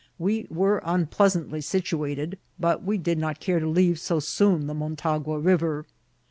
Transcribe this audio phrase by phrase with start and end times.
[0.17, 5.37] We were impleasantly situated, but we did not care to leave so soon the Motagua
[5.37, 5.85] river.